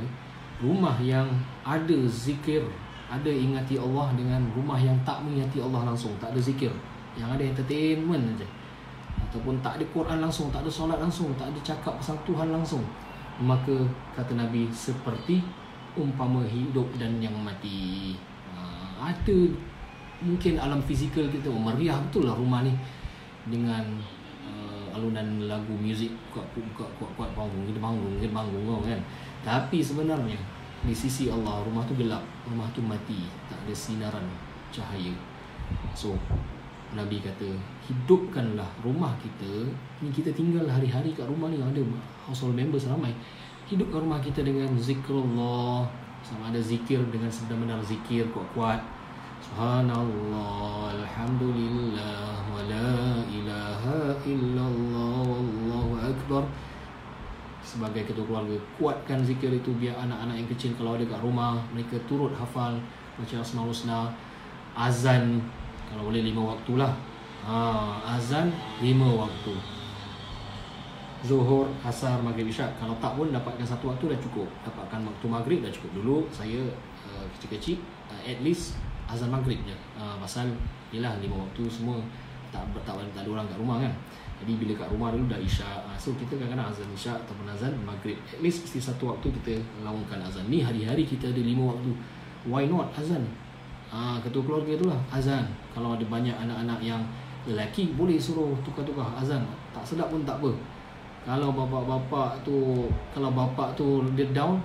[0.64, 1.28] rumah yang
[1.66, 2.64] ada zikir
[3.06, 6.74] ada ingati Allah dengan rumah yang tak mengingati Allah langsung tak ada zikir.
[7.16, 8.48] Yang ada entertainment saja
[9.16, 12.84] ataupun tak ada Quran langsung, tak ada solat langsung, tak ada cakap pasal Tuhan langsung,
[13.40, 13.76] maka
[14.16, 15.44] kata Nabi seperti
[15.96, 18.16] umpama hidup dan yang mati.
[18.52, 18.60] Ha,
[19.12, 19.40] ada
[20.24, 22.72] mungkin alam fizikal kita oh, meriah betul lah rumah ni.
[23.46, 23.84] Dengan
[24.42, 28.98] uh, alunan lagu muzik kuat kuat kuat kuat panggung kita panggung kita panggung kan
[29.46, 30.42] tapi sebenarnya
[30.82, 34.26] di sisi Allah rumah tu gelap rumah tu mati tak ada sinaran
[34.74, 35.14] cahaya.
[35.94, 36.18] So
[36.98, 37.54] Nabi kata
[37.86, 39.70] hidupkanlah rumah kita.
[40.02, 41.82] Ni kita tinggal hari-hari kat rumah ni ada
[42.26, 43.14] household members ramai.
[43.70, 45.86] Hidupkan rumah kita dengan zikrullah
[46.26, 48.82] sama ada zikir dengan sebenar-benar zikir kuat-kuat.
[49.46, 56.50] Subhanallah Alhamdulillah Wa la ilaha illallah Wallahu akbar
[57.76, 62.00] Sebagai ketua keluarga Kuatkan zikir itu Biar anak-anak yang kecil Kalau ada kat rumah Mereka
[62.08, 62.80] turut hafal
[63.16, 64.12] Baca Asmaul Husna.
[64.76, 65.40] Azan
[65.88, 66.92] Kalau boleh lima waktu lah.
[67.48, 67.56] Ha,
[68.18, 68.52] Azan
[68.84, 69.56] lima waktu.
[71.24, 72.76] Zuhur, Asar, Maghrib, Isyak.
[72.78, 74.50] Kalau tak pun dapatkan satu waktu dah cukup.
[74.68, 76.18] Dapatkan waktu Maghrib dah cukup Dulu.
[76.28, 76.60] Saya
[77.08, 77.80] uh, kecil-kecil
[78.12, 79.78] uh, At least azan maghrib je.
[79.96, 80.50] Uh, pasal
[80.90, 82.02] yelah lima waktu semua
[82.50, 83.94] tak tak, tak, tak ada orang kat rumah kan
[84.46, 87.74] jadi bila kat rumah dulu dah isyak uh, so kita kadang-kadang azan isyak ataupun azan
[87.82, 88.14] maghrib.
[88.30, 90.46] At least mesti satu waktu kita laungkan azan.
[90.54, 91.90] Ni hari-hari kita ada lima waktu.
[92.46, 93.26] Why not azan?
[93.90, 95.50] Uh, ketua keluarga tu lah azan.
[95.74, 97.02] Kalau ada banyak anak-anak yang
[97.50, 99.42] lelaki boleh suruh tukar-tukar azan.
[99.74, 100.54] Tak sedap pun tak apa.
[101.26, 102.86] Kalau bapak-bapak tu
[103.18, 104.62] kalau bapak tu dia down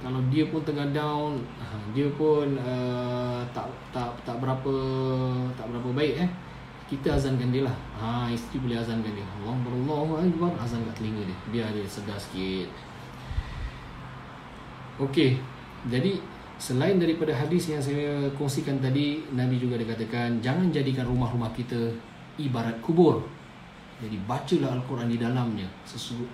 [0.00, 4.72] kalau dia pun tengah down ha, dia pun uh, tak tak tak berapa
[5.58, 6.30] tak berapa baik eh
[6.90, 7.76] kita azankan dia lah.
[8.02, 9.22] Ha isteri boleh azankan dia.
[9.22, 11.38] Allah Allahu akbar azan kat telinga dia.
[11.54, 12.66] Biar dia sedar sikit.
[14.98, 15.38] Okey.
[15.86, 16.18] Jadi
[16.58, 21.78] selain daripada hadis yang saya kongsikan tadi nabi juga dikatakan jangan jadikan rumah-rumah kita
[22.42, 23.22] ibarat kubur.
[24.02, 25.68] Jadi bacalah Al-Quran di dalamnya.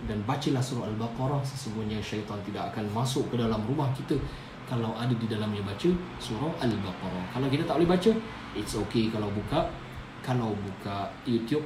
[0.09, 4.17] Dan bacalah surah Al-Baqarah sesungguhnya syaitan tidak akan masuk ke dalam rumah kita
[4.67, 7.25] kalau ada di dalamnya baca surah Al-Baqarah.
[7.35, 8.11] Kalau kita tak boleh baca,
[8.57, 9.11] it's okay.
[9.11, 9.67] Kalau buka
[10.27, 11.63] kalau buka YouTube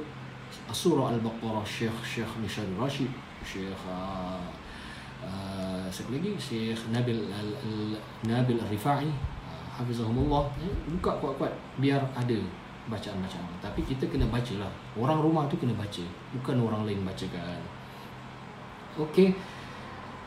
[0.69, 3.09] surah Al-Baqarah Syekh Syekh Mishal Rashid,
[3.41, 4.45] Syekh uh,
[5.25, 6.31] uh, lagi?
[6.37, 7.97] Syekh Nabil Al, Al
[8.29, 10.45] Nabil Al-Rifai, uh, hafizahumullah.
[10.61, 11.49] Eh, buka kuat-kuat
[11.81, 12.37] biar ada
[12.85, 13.57] bacaan-bacaan.
[13.57, 16.05] Tapi kita kena baca lah orang rumah tu kena baca
[16.37, 17.57] bukan orang lain bacakan.
[19.01, 19.33] Okey.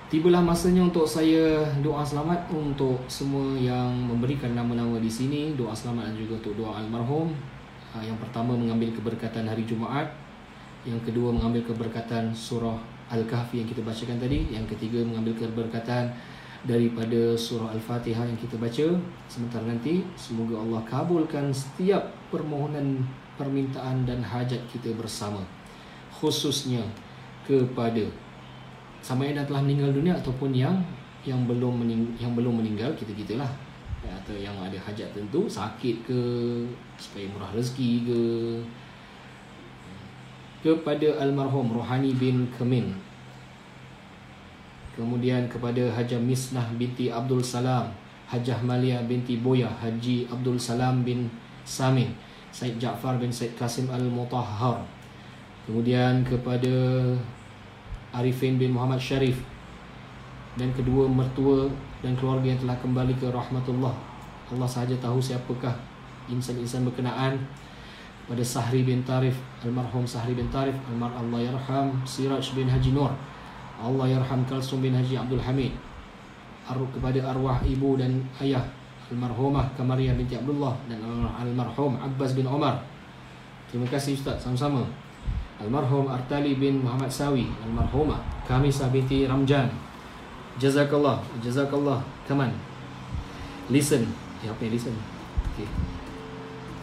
[0.04, 5.56] Tibalah masanya untuk saya doa selamat untuk semua yang memberikan nama-nama di sini.
[5.56, 7.34] Doa selamat dan juga untuk doa almarhum
[8.02, 10.10] yang pertama mengambil keberkatan hari Jumaat
[10.82, 12.76] yang kedua mengambil keberkatan surah
[13.12, 16.10] Al-Kahfi yang kita bacakan tadi yang ketiga mengambil keberkatan
[16.64, 18.96] daripada surah Al-Fatihah yang kita baca.
[19.28, 23.04] Sebentar nanti semoga Allah kabulkan setiap permohonan
[23.36, 25.42] permintaan dan hajat kita bersama
[26.14, 26.80] khususnya
[27.44, 28.06] kepada
[29.04, 30.80] sama yang telah meninggal dunia ataupun yang
[31.26, 33.48] yang belum mening, yang belum meninggal kita-kitalah
[34.04, 36.20] ya, atau yang ada hajat tentu sakit ke
[37.00, 38.20] supaya murah rezeki ke.
[40.64, 42.96] Kepada almarhum Rohani bin Kemin.
[44.94, 47.90] Kemudian kepada Hajah Misnah binti Abdul Salam
[48.30, 51.28] Hajah Malia binti Boya Haji Abdul Salam bin
[51.66, 52.14] Samin
[52.54, 54.86] Said Ja'far bin Said Qasim Al-Mutahhar.
[55.66, 56.70] Kemudian kepada
[58.14, 59.42] Arifin bin Muhammad Sharif.
[60.54, 61.66] Dan kedua mertua
[62.04, 63.96] dan keluarga yang telah kembali ke rahmatullah
[64.52, 65.72] Allah sahaja tahu siapakah
[66.28, 67.40] insan-insan berkenaan
[68.28, 73.12] Pada Sahri bin Tarif Almarhum Sahri bin Tarif Almar Allah Yarham Siraj bin Haji Nur
[73.80, 75.72] Allah yarham Kalsum bin Haji Abdul Hamid
[76.64, 78.64] Arwah kepada arwah ibu dan ayah
[79.12, 82.80] almarhumah Kamaria binti Abdullah dan almarhum Abbas bin Omar.
[83.68, 84.80] Terima kasih Ustaz sama-sama.
[85.60, 89.68] Almarhum Artali bin Muhammad Sawi, almarhumah Kamisah binti Ramjan.
[90.58, 91.98] Jazakallah, jazakallah.
[92.28, 92.52] Come on.
[93.70, 94.06] Listen.
[94.44, 94.94] Ya, apa listen?
[95.54, 95.66] Okay.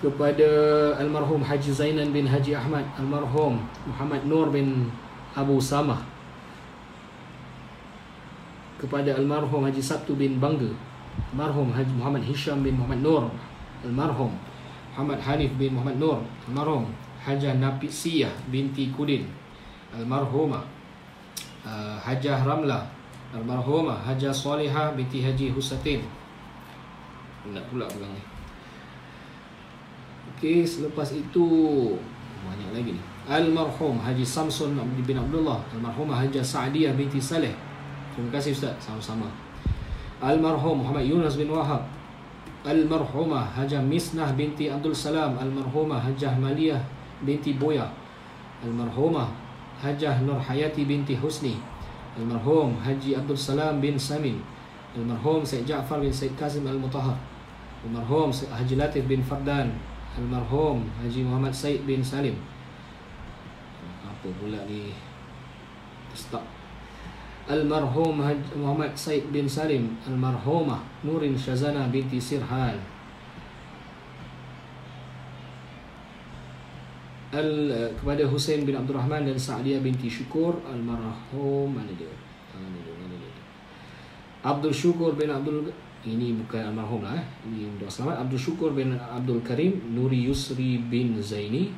[0.02, 0.50] Kepada
[0.98, 4.90] almarhum Haji Zainan bin Haji Ahmad, almarhum Muhammad Nur bin
[5.38, 6.02] Abu Samah,
[8.82, 10.74] kepada almarhum Haji Sabtu bin Bangga
[11.30, 13.30] almarhum Haji Muhammad Hisham bin Muhammad Nur
[13.86, 14.34] almarhum
[14.92, 16.90] Muhammad Hanif bin Muhammad Nur almarhum
[17.22, 19.30] Hajah Nafisiyah binti Kudin
[19.94, 20.66] almarhumah
[21.62, 23.01] uh, Hajah Ramla
[23.32, 26.04] almarhumah Hajah Salihah binti Haji Husatin
[27.52, 28.24] nak pula pegang ni
[30.38, 31.46] Okey, selepas itu
[32.42, 33.02] banyak lagi ni.
[33.30, 34.74] Almarhum Haji Samson
[35.06, 37.54] bin Abdullah, almarhumah Hajah Sa'diyah binti Saleh,
[38.12, 39.32] Terima kasih Ustaz sama-sama.
[40.20, 41.88] Almarhum Muhammad Yunus bin Wahab.
[42.68, 45.40] Almarhumah Hajah Misnah binti Abdul Salam.
[45.40, 46.84] Almarhumah Hajah Maliyah
[47.24, 47.88] binti Boya.
[48.62, 49.32] Almarhumah
[49.80, 51.58] Hajah Nur Hayati binti Husni
[52.20, 54.44] Almarhum Haji Abdul Salam bin Samin
[54.98, 57.16] Almarhum Syed Ja'far bin Syed Kazim Al-Mutahar
[57.88, 59.72] Almarhum Haji Latif bin Fardan
[60.20, 62.36] Almarhum Haji Muhammad Said bin Salim.
[64.04, 64.92] Apa pula ni?
[66.12, 66.44] Stop.
[67.48, 72.76] Almarhum Haji Muhammad Said bin Salim Almarhumah Nurin Shazana binti Sirhan
[77.32, 82.12] Al kepada Hussein bin Abdul Rahman dan Sa'diyah binti Syukur almarhum mana dia?
[82.52, 82.92] Mana dia?
[82.92, 83.32] Mana dia?
[84.44, 85.72] Abdul Syukur bin Abdul
[86.04, 87.26] ini bukan almarhum lah eh.
[87.48, 91.72] Ini doa selamat Abdul Syukur bin Abdul Karim Nuri Yusri bin Zaini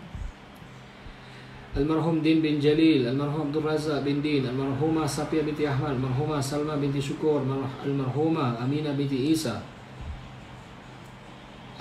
[1.78, 6.82] Almarhum Din bin Jalil Almarhum Abdul Razak bin Din Almarhumah Safia binti Ahmad Almarhumah Salma
[6.82, 9.60] binti Syukur Almarhumah Aminah binti Isa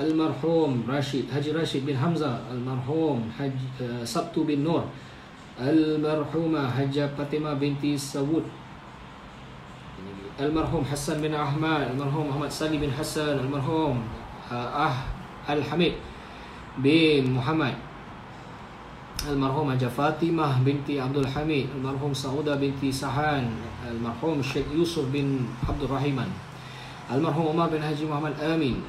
[0.00, 4.88] Almarhum Rashid Haji Rashid bin Hamzah Almarhum Haji uh, Sabtu bin Nur
[5.60, 8.48] Almarhumah Haji Fatimah binti Sawud
[10.40, 14.00] Almarhum Hassan bin Ahmad Almarhum Muhammad Sali bin Hassan Almarhum
[14.48, 14.96] uh, Ah
[15.44, 16.00] Al-Hamid
[16.80, 17.76] bin Muhammad
[19.28, 23.44] Almarhum Haji Fatimah binti Abdul Hamid Almarhum Sauda binti Sahan
[23.84, 26.32] Almarhum Syekh Yusuf bin Abdul Rahiman
[27.12, 28.80] Almarhum Umar bin Haji Muhammad Amin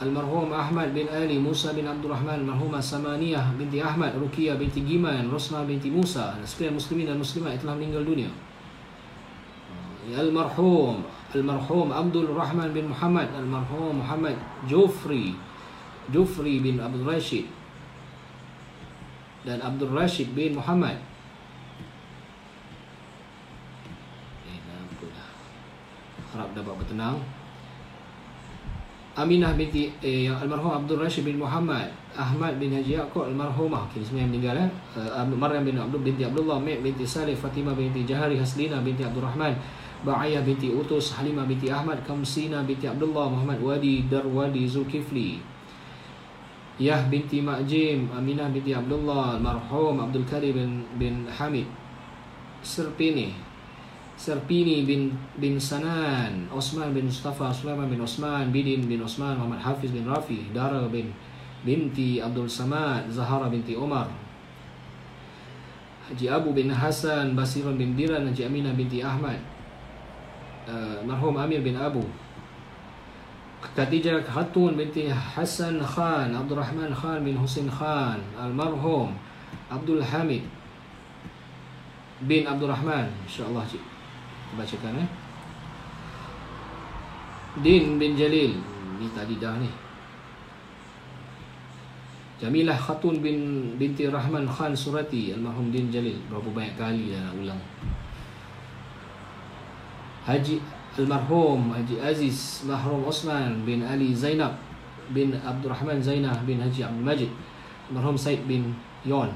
[0.00, 5.28] Almarhum Ahmad bin Ali Musa bin Abdul Rahman Almarhumah Samaniyah binti Ahmad Rukia binti Giman
[5.28, 8.32] Rosna binti Musa dan sekalian muslimin dan muslimat yang telah meninggal dunia.
[10.16, 11.04] Almarhum
[11.36, 15.36] Almarhum Abdul Rahman bin Muhammad Almarhum Muhammad Jufri
[16.08, 17.44] Jufri bin Abdul Rashid
[19.44, 20.96] dan Abdul Rashid bin Muhammad.
[24.48, 24.56] Eh,
[26.32, 27.20] Harap dapat bertenang
[29.10, 34.22] Aminah binti eh, almarhum Abdul Rashid bin Muhammad Ahmad bin Haji Yaakob almarhumah kini semua
[34.22, 34.70] yang meninggal eh?
[34.94, 39.26] uh, Maryam bin Abdul binti Abdullah Mek binti Salih Fatimah binti Jahari Haslina binti Abdul
[39.26, 39.58] Rahman
[40.06, 45.42] Ba'ayah binti Utus Halimah binti Ahmad Kamsina binti Abdullah Muhammad Wadi Darwadi Zulkifli
[46.78, 50.70] Yah binti Ma'jim Aminah binti Abdullah Almarhum Abdul Karim bin,
[51.02, 51.66] bin Hamid
[52.62, 53.49] Serpini
[54.20, 59.96] Serpini bin bin Sanan, Osman bin Mustafa, Sulaiman bin Osman, Bidin bin Osman, Muhammad Hafiz
[59.96, 61.08] bin Rafi, Dara bin
[61.64, 64.12] binti Abdul Samad, Zahara binti Omar,
[66.04, 69.40] Haji Abu bin Hasan, Basiran bin Diran, Haji Aminah binti Ahmad,
[70.68, 72.04] uh, Marhum Amir bin Abu,
[73.72, 79.16] Khadijah Khatun binti Hasan Khan, Abdul Rahman Khan bin Husin Khan, Almarhum
[79.72, 80.44] Abdul Hamid
[82.28, 83.80] bin Abdul Rahman, insyaAllah cik
[84.58, 85.08] bacakan eh.
[87.60, 88.54] Din bin Jalil.
[88.98, 89.70] Ni tadi dah ni.
[92.40, 93.38] Jamilah Khatun bin
[93.76, 96.16] binti Rahman Khan Surati almarhum Din Jalil.
[96.30, 97.62] Berapa banyak kali dah nak ulang.
[100.24, 100.56] Haji
[100.96, 104.56] almarhum Haji Aziz Mahrum Osman bin Ali Zainab
[105.10, 107.30] bin Abdul Rahman Zainah bin Haji Abdul Majid.
[107.90, 109.32] Almarhum Said bin Yon.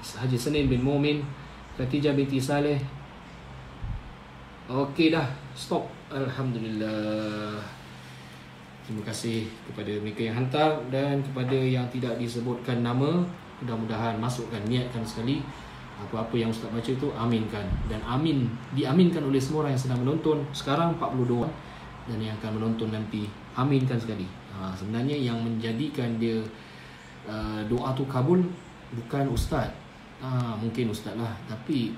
[0.00, 1.24] Haji Senin bin Mumin.
[1.74, 2.78] Khatijah binti Saleh
[4.64, 5.84] Okey dah, stop.
[6.08, 7.60] Alhamdulillah.
[8.80, 13.20] Terima kasih kepada mereka yang hantar dan kepada yang tidak disebutkan nama.
[13.60, 15.44] Mudah-mudahan masukkan, niatkan sekali.
[16.00, 17.68] Apa-apa yang Ustaz baca tu, aminkan.
[17.92, 20.40] Dan amin, diaminkan oleh semua orang yang sedang menonton.
[20.56, 21.44] Sekarang 42
[22.08, 23.28] dan yang akan menonton nanti.
[23.52, 24.24] Aminkan sekali.
[24.56, 26.40] Ha, sebenarnya yang menjadikan dia
[27.28, 28.40] uh, doa tu kabul
[28.96, 29.68] bukan Ustaz.
[30.24, 31.36] Ha, mungkin Ustaz lah.
[31.44, 31.92] Tapi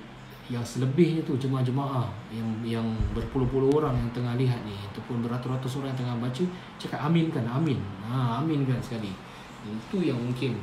[0.47, 5.91] yang selebihnya tu jemaah-jemaah yang yang berpuluh-puluh orang yang tengah lihat ni ataupun beratus-ratus orang
[5.91, 6.45] yang tengah baca
[6.79, 7.43] cakap amin kan?
[7.51, 7.83] Amin.
[8.07, 9.11] Ha amin kan sekali.
[9.67, 10.55] Itu yang mungkin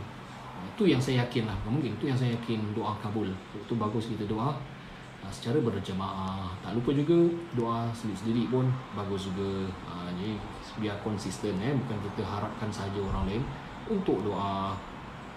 [0.64, 1.58] itu yang saya yakin lah.
[1.68, 3.28] Mungkin itu yang saya yakin doa kabul.
[3.52, 4.56] Itu bagus kita doa.
[5.24, 6.52] Ha, secara berjemaah.
[6.64, 7.20] Tak lupa juga
[7.56, 9.68] doa sendiri-sendiri pun bagus juga.
[9.92, 10.40] Ha, jadi
[10.80, 11.76] biar konsisten eh.
[11.76, 13.44] Bukan kita harapkan saja orang lain
[13.92, 14.72] untuk doa.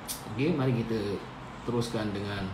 [0.07, 1.19] Okey mari kita
[1.67, 2.47] teruskan dengan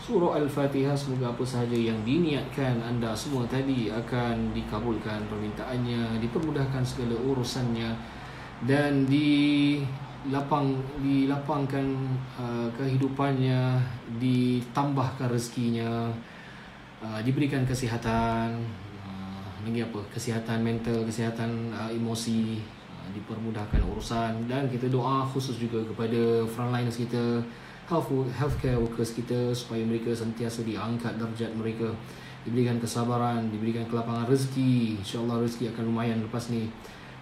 [0.00, 7.20] surah Al-Fatihah semoga apa sahaja yang diniatkan anda semua tadi akan dikabulkan permintaannya dipermudahkan segala
[7.20, 7.92] urusannya
[8.64, 9.76] dan di
[10.32, 10.72] lapang
[11.04, 11.84] dilapangkan
[12.40, 13.76] uh, kehidupannya
[14.16, 16.08] ditambahkan rezekinya
[17.04, 18.56] uh, diberikan kesihatan
[19.04, 25.60] uh, lagi apa kesihatan mental kesihatan uh, emosi uh, dipermudahkan urusan dan kita doa khusus
[25.60, 27.44] juga kepada frontliners kita
[27.90, 28.06] health
[28.38, 31.90] healthcare workers kita supaya mereka sentiasa diangkat darjat mereka.
[32.46, 35.02] Diberikan kesabaran diberikan kelapangan rezeki.
[35.02, 36.70] Insyaallah rezeki akan lumayan lepas ni.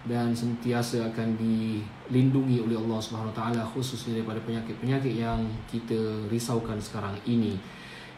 [0.05, 7.17] Dan sentiasa akan dilindungi oleh Allah Subhanahu taala khususnya daripada penyakit-penyakit yang kita risaukan sekarang
[7.27, 7.59] ini.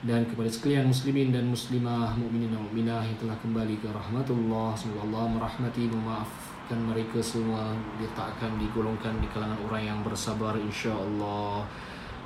[0.01, 5.01] Dan kepada sekalian muslimin dan muslimah mukminin dan mukminah yang telah kembali ke rahmatullah semoga
[5.09, 7.73] Allah merahmati memaafkan mereka semua.
[7.97, 11.65] Dia tak akan digolongkan di kalangan orang yang bersabar insyaallah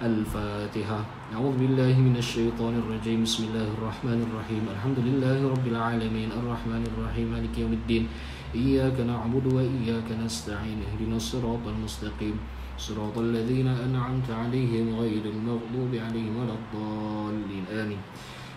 [0.04, 1.00] الفاتحة.
[1.36, 3.24] أعوذ بالله من الشيطان الرجيم.
[3.24, 4.64] بسم الله الرحمن الرحيم.
[4.76, 6.30] الحمد لله رب العالمين.
[6.36, 7.28] الرحمن الرحيم.
[7.32, 8.04] مالك يوم الدين.
[8.56, 10.84] إياك نعبد وإياك نستعين.
[10.84, 12.36] اهدنا الصراط المستقيم.
[12.76, 17.64] صراط الذين أنعمت عليهم غير المغضوب عليهم ولا الضالين.
[17.72, 18.02] آمين.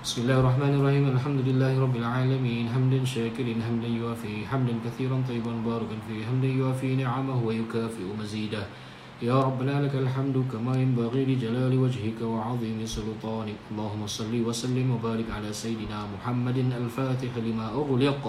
[0.02, 1.04] بسم الله الرحمن الرحيم.
[1.14, 2.64] الحمد لله رب العالمين.
[2.74, 4.42] حمدا شاكرا حمدا يوافي.
[4.50, 6.26] حمدا كثيرا طيبا باركا فيه.
[6.26, 8.87] حمدا يوافي نعمه ويكافئ مزيده.
[9.18, 13.58] يا ربنا لك الحمد كما ينبغي لجلال وجهك وعظيم سلطانك.
[13.74, 18.22] اللهم صل وسلم وبارك على سيدنا محمد الفاتح لما أغلق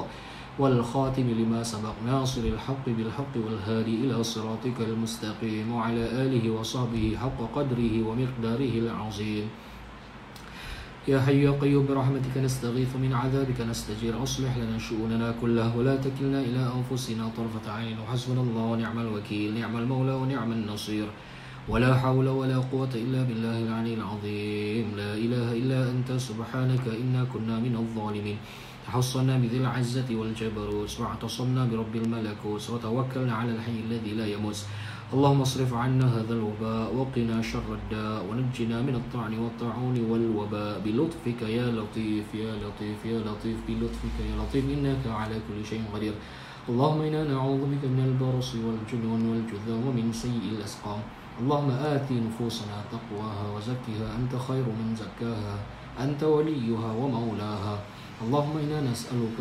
[0.60, 1.94] والخاتم لما سبق.
[2.06, 9.46] ناصر الحق بالحق والهادي إلى صراطك المستقيم وعلى آله وصحبه حق قدره ومقداره العظيم.
[11.08, 14.24] يا حي يا قيوم برحمتك نستغيث من عذابك نستجير.
[14.24, 18.00] أصلح لنا شؤوننا كلها ولا تكلنا إلى أنفسنا طرفة عين.
[18.00, 21.08] وحسبنا الله ونعم الوكيل نعم المولى ونعم النصير.
[21.68, 24.86] ولا حول ولا قوة إلا بالله العلي العظيم.
[24.98, 28.38] لا إله إلا أنت سبحانك إنا كنا من الظالمين.
[28.88, 34.60] تحصنا بذي العزة والجبروت واعتصمنا برب الملكوت وتوكلنا على الحي الذي لا يموت.
[35.10, 41.66] اللهم اصرف عنا هذا الوباء وقنا شر الداء ونجنا من الطعن والطاعون والوباء بلطفك يا
[41.74, 46.14] لطيف يا لطيف يا لطيف بلطفك يا لطيف إنك على كل شيء قدير.
[46.70, 51.02] اللهم إنا نعوذ بك من البرص والجنون والجذام ومن سيء الأسقام.
[51.42, 55.58] اللهم آت نفوسنا تقواها وزكها أنت خير من زكاها.
[56.06, 57.76] أنت وليها ومولاها.
[58.22, 59.38] اللهم إنا نسألك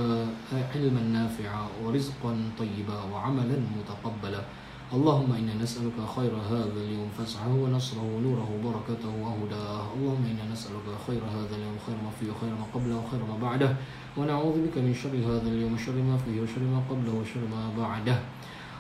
[0.72, 4.42] علما نافعا ورزقا طيبا وعملا متقبلا.
[4.88, 9.87] اللهم إنا نسألك خير هذا اليوم فسعه ونصره ونوره وبركته وهداه.
[9.96, 13.77] اللهم إنا نسألك خير هذا اليوم خير ما فيه وخير ما قبله وخير ما بعده.
[14.16, 18.16] ونعوذ بك من شر هذا اليوم وشر ما فيه وشر ما قبله وشر ما بعده.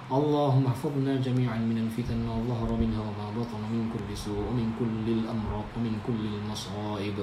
[0.08, 5.06] اللهم احفظنا جميعا من الفتن ما ظهر منها وما بطن من كل سوء ومن كل
[5.12, 7.18] الأمراض ومن كل المصائب.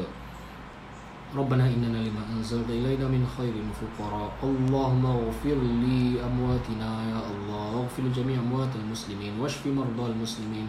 [1.36, 7.45] ربنا إننا لما أنزلت إلينا من خير فقراء اللهم اغفر لي أمواتنا يا الله.
[7.96, 10.68] واغفر لجميع أموات المسلمين واشف مرضى المسلمين.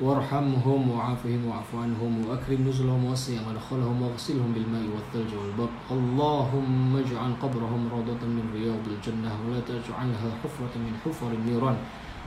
[0.00, 7.88] وارحمهم وعافهم واعف عنهم وأكرم نزلهم ووسع مدخلهم واغسلهم بالماء والثلج والبر اللهم اجعل قبرهم
[7.88, 11.76] روضة من رياض الجنة ولا تجعلها حفرة من حفر النيران.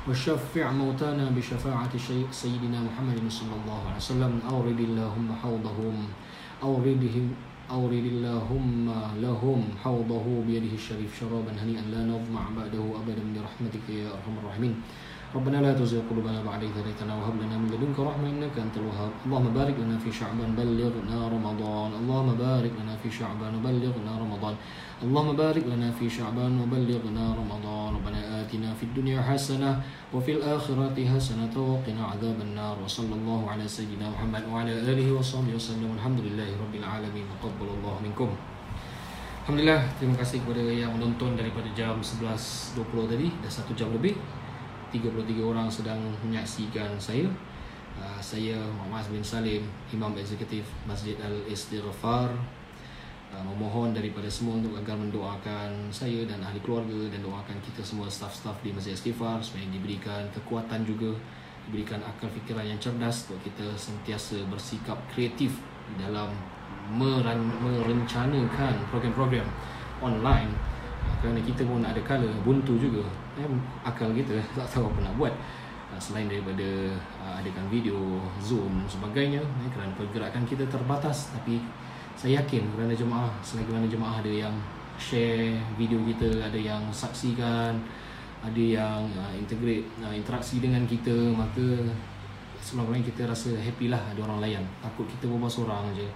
[0.10, 1.94] وشفع موتانا بشفاعة
[2.32, 4.34] سيدنا محمد صلى الله عليه وسلم.
[4.50, 5.96] أورد اللهم حوضهم
[6.64, 7.26] أوردهم
[7.72, 8.86] أورد اللهم
[9.22, 14.76] لهم حوضه بيده الشريف شرابا هنيئا لا نظمع بعده أبدا برحمتك يا أرحم الراحمين.
[15.30, 19.30] ربنا لا تزغ قلوبنا بعد إذ هديتنا وهب لنا من لدنك رحمة إنك أنت الوهاب.
[19.30, 21.90] اللهم بارك لنا في شعبان بلغنا رمضان.
[22.02, 24.56] اللهم بارك لنا في شعبان وبلغنا رمضان.
[25.06, 27.90] اللهم بارك لنا في شعبان وبلغنا رمضان.
[28.02, 29.72] ربنا آتنا في الدنيا حسنة
[30.10, 32.76] وفي الآخرة حسنة وقنا عذاب النار.
[32.82, 35.94] وصلى الله على سيدنا محمد وعلى آله وصحبه وسلم.
[35.94, 37.26] الحمد لله رب العالمين.
[37.38, 38.30] وقبل الله منكم.
[39.46, 43.30] Alhamdulillah, terima kasih kepada yang menonton daripada jam 11.20 tadi.
[43.42, 44.18] Dah satu jam lebih.
[44.90, 47.30] 33 orang sedang menyaksikan saya.
[48.00, 52.32] Uh, Saya Muhammad bin Salim Imam Eksekutif Masjid Al-Istighfar.
[53.30, 58.10] Uh, Memohon daripada semua untuk agar mendoakan saya dan ahli keluarga Dan doakan kita semua
[58.10, 61.14] staff-staff di Masjid Istighfar Supaya diberikan kekuatan juga
[61.70, 65.62] Diberikan akal fikiran yang cerdas Untuk kita sentiasa bersikap kreatif
[66.02, 66.34] Dalam
[66.98, 69.46] merencanakan program-program
[70.02, 70.50] online
[71.20, 73.04] kerana kita pun ada kala buntu juga.
[73.36, 73.48] Eh,
[73.84, 75.34] akal kita tak tahu apa nak buat.
[75.90, 81.36] Uh, selain daripada uh, adakan video zoom sebagainya eh, kerana pergerakan kita terbatas.
[81.36, 81.60] Tapi
[82.16, 84.56] saya yakin kerana jemaah selagi mana jemaah ada yang
[85.00, 87.80] share video kita ada yang saksikan
[88.44, 91.88] ada yang uh, integrate uh, interaksi dengan kita maka
[92.60, 94.64] sebelum kita rasa happy lah ada orang layan.
[94.84, 96.08] Takut kita berbual seorang je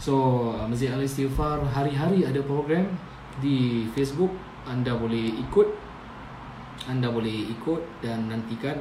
[0.00, 0.14] so
[0.56, 2.88] uh, Masjid Al-Istighfar hari-hari ada program
[3.40, 4.30] di Facebook
[4.68, 5.68] anda boleh ikut.
[6.88, 8.76] Anda boleh ikut dan nantikan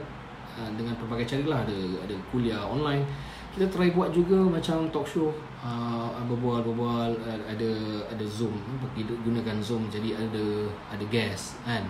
[0.55, 3.03] uh, dengan pelbagai cara lah ada ada kuliah online.
[3.49, 7.71] Kita try buat juga macam talk show uh, berbual berbual uh, ada
[8.07, 8.55] ada zoom.
[8.95, 11.83] Gunakan zoom jadi ada ada guest kan?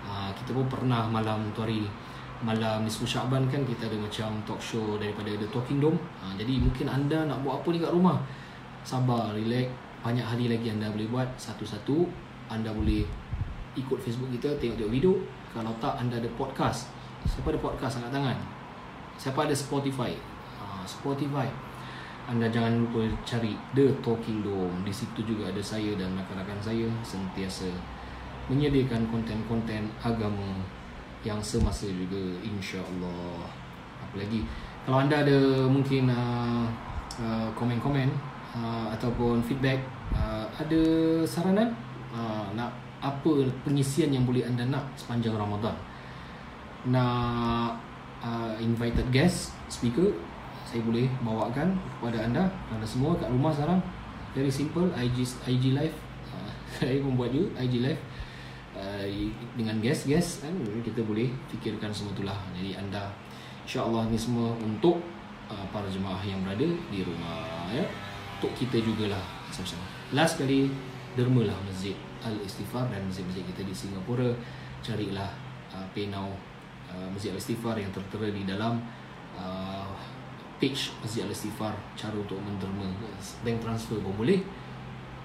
[0.00, 1.84] Uh, kita pun pernah malam tu hari
[2.40, 6.00] malam nisfu Syaban kan kita ada macam talk show daripada The Talking Dome.
[6.24, 8.16] Uh, jadi mungkin anda nak buat apa ni kat rumah?
[8.80, 9.68] Sabar relax
[10.00, 12.08] banyak hari lagi anda boleh buat satu-satu.
[12.48, 13.04] Anda boleh
[13.76, 15.12] ikut Facebook kita tengok-tengok video.
[15.52, 16.88] Kalau tak anda ada podcast.
[17.28, 18.38] Siapa ada podcast angkat tangan?
[19.20, 20.16] Siapa ada Spotify?
[20.56, 21.46] Uh, Spotify.
[22.24, 24.80] Anda jangan lupa cari The Talking Dome.
[24.88, 27.68] Di situ juga ada saya dan rakan-rakan saya sentiasa
[28.48, 30.64] menyediakan konten-konten agama
[31.20, 33.44] yang semasa juga insya-Allah.
[34.00, 34.48] Apa lagi?
[34.88, 36.64] Kalau anda ada mungkin uh,
[37.20, 39.80] uh, komen-komen uh, ataupun feedback
[40.14, 40.82] uh, ada
[41.26, 41.74] saranan?
[42.10, 45.74] Uh, nak apa pengisian yang boleh anda nak sepanjang Ramadan?
[46.90, 47.78] Nak
[48.20, 50.10] uh, invited guest speaker
[50.66, 52.46] saya boleh bawakan kepada anda.
[52.70, 53.82] Anda semua kat rumah sekarang.
[54.30, 55.96] Very simple IG IG live.
[56.30, 58.02] Uh, saya membuat juga IG live.
[59.58, 60.54] Dengan guest-guest kan?
[60.80, 63.12] Kita boleh fikirkan semua itulah jadi anda
[63.70, 64.98] insyaallah ni semua untuk
[65.46, 67.86] uh, para jemaah yang berada di rumah ya
[68.40, 69.20] untuk kita jugalah
[69.52, 69.84] sama-sama
[70.16, 70.72] last kali
[71.12, 71.92] dermalah masjid
[72.24, 74.28] Al-Istighfar dan masjid-masjid kita di Singapura.
[74.80, 75.28] Carilah
[75.72, 76.28] uh, now
[76.88, 78.80] uh, Masjid Al-Istighfar yang tertera di dalam
[79.36, 79.92] uh,
[80.60, 82.88] page Masjid Al-Istighfar cara untuk menderma.
[83.44, 84.40] Bank transfer pun boleh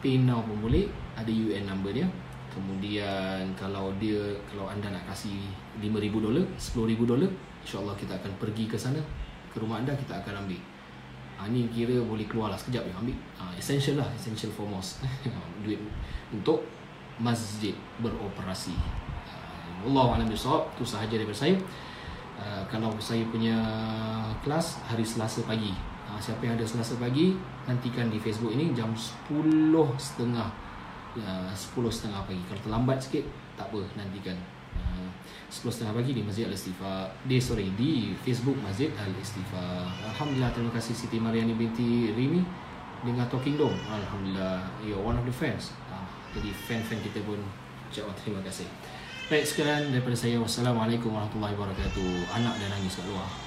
[0.04, 2.08] pay now pun boleh ada UN number dia.
[2.52, 5.36] Kemudian kalau dia kalau anda nak kasih
[5.84, 5.92] 5000
[6.24, 7.32] dolar 10000 dolar
[7.68, 9.00] insyaallah kita akan pergi ke sana.
[9.52, 10.75] Ke rumah anda kita akan ambil
[11.36, 15.04] ha, ni kira boleh keluar lah sekejap ya ambil ha, essential lah essential foremost
[15.64, 15.80] duit
[16.32, 16.64] untuk
[17.20, 18.76] masjid beroperasi.
[19.86, 21.56] Allah alam bisawab tu sahaja daripada saya.
[22.36, 23.56] Uh, kalau saya punya
[24.44, 25.72] kelas hari Selasa pagi.
[26.10, 27.38] Uh, siapa yang ada Selasa pagi
[27.70, 29.32] nantikan di Facebook ini jam 10.30
[30.34, 30.50] uh,
[31.54, 32.42] 10.30 pagi.
[32.50, 33.24] Kalau terlambat sikit
[33.56, 34.36] tak apa nantikan.
[35.64, 39.88] Uh, 10.30 pagi di Masjid Al-Istighfar di sorry di Facebook Masjid Al-Istighfar.
[40.12, 42.44] Alhamdulillah terima kasih Siti Mariani binti Rimi
[43.08, 43.80] dengan Talking Dome.
[43.88, 45.72] Alhamdulillah you're one of the fans.
[46.36, 47.40] Jadi fan-fan kita pun
[47.88, 48.68] ucapkan terima kasih.
[49.32, 50.36] Baik sekalian daripada saya.
[50.44, 52.36] Wassalamualaikum warahmatullahi wabarakatuh.
[52.36, 53.45] Anak dan nangis kat luar.